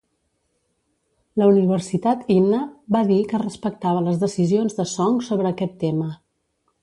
[1.41, 2.61] La Universitat Inha
[2.97, 6.09] va dir que respectava les decisions de Song sobre aquest tema.